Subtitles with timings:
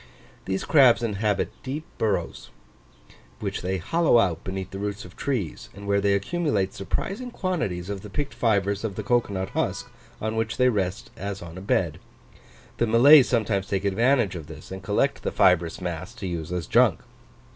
[0.45, 2.49] These crabs inhabit deep burrows,
[3.39, 7.87] which they hollow out beneath the roots of trees; and where they accumulate surprising quantities
[7.87, 11.55] of the picked fibres of the cocoa nut husk, on which they rest as on
[11.55, 11.99] a bed.
[12.77, 16.65] The Malays sometimes take advantage of this, and collect the fibrous mass to use as
[16.65, 17.01] junk.